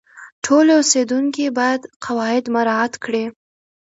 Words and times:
ټول 0.45 0.65
اوسیدونکي 0.77 1.45
باید 1.57 1.81
قواعد 2.05 2.43
مراعات 2.55 2.93
کړي. 3.03 3.25